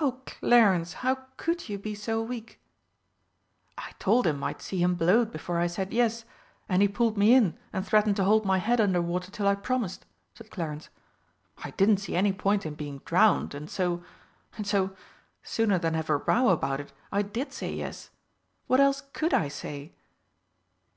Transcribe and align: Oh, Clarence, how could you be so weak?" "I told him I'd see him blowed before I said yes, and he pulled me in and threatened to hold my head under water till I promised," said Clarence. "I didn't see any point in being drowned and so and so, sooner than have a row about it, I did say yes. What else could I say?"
Oh, 0.00 0.20
Clarence, 0.26 0.92
how 0.92 1.26
could 1.36 1.68
you 1.68 1.78
be 1.78 1.94
so 1.94 2.20
weak?" 2.20 2.60
"I 3.78 3.92
told 4.00 4.26
him 4.26 4.42
I'd 4.42 4.60
see 4.60 4.78
him 4.82 4.96
blowed 4.96 5.30
before 5.30 5.60
I 5.60 5.68
said 5.68 5.92
yes, 5.92 6.24
and 6.68 6.82
he 6.82 6.88
pulled 6.88 7.16
me 7.16 7.32
in 7.32 7.56
and 7.72 7.86
threatened 7.86 8.16
to 8.16 8.24
hold 8.24 8.44
my 8.44 8.58
head 8.58 8.80
under 8.80 9.00
water 9.00 9.30
till 9.30 9.46
I 9.46 9.54
promised," 9.54 10.04
said 10.34 10.50
Clarence. 10.50 10.88
"I 11.62 11.70
didn't 11.70 11.98
see 11.98 12.16
any 12.16 12.32
point 12.32 12.66
in 12.66 12.74
being 12.74 13.02
drowned 13.04 13.54
and 13.54 13.70
so 13.70 14.02
and 14.56 14.66
so, 14.66 14.96
sooner 15.44 15.78
than 15.78 15.94
have 15.94 16.10
a 16.10 16.16
row 16.16 16.48
about 16.48 16.80
it, 16.80 16.92
I 17.12 17.22
did 17.22 17.52
say 17.52 17.72
yes. 17.72 18.10
What 18.66 18.80
else 18.80 19.00
could 19.12 19.32
I 19.32 19.46
say?" 19.46 19.92